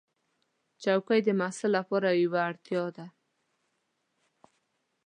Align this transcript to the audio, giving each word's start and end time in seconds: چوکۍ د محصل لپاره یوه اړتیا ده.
چوکۍ 0.83 1.19
د 1.25 1.29
محصل 1.39 1.69
لپاره 1.77 2.09
یوه 2.23 2.39
اړتیا 2.49 2.83
ده. 2.97 3.07